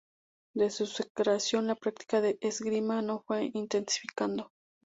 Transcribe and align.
Desde 0.55 0.87
su 0.87 1.03
creación 1.15 1.67
la 1.67 1.75
práctica 1.75 2.21
de 2.21 2.39
Esgrima 2.41 3.03
se 3.03 3.19
fue 3.27 3.51
intensificando. 3.53 4.49